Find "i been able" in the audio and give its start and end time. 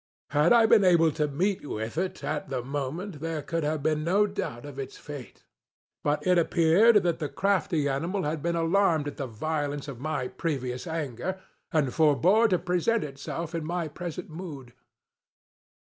0.51-1.11